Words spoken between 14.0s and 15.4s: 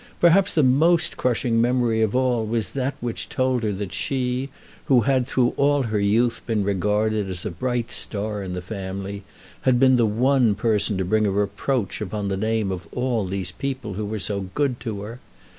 were so good to her.